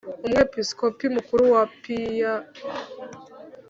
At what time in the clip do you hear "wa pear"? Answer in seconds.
1.53-2.39